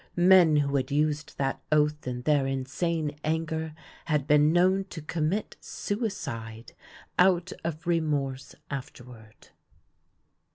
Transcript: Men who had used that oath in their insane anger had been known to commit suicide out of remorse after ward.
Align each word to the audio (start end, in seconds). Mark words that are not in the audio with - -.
Men 0.15 0.55
who 0.55 0.77
had 0.77 0.89
used 0.89 1.37
that 1.37 1.61
oath 1.71 2.07
in 2.07 2.23
their 2.23 2.47
insane 2.47 3.19
anger 3.23 3.75
had 4.05 4.25
been 4.25 4.51
known 4.51 4.85
to 4.85 4.99
commit 4.99 5.57
suicide 5.59 6.73
out 7.19 7.53
of 7.63 7.85
remorse 7.85 8.55
after 8.71 9.03
ward. 9.03 9.49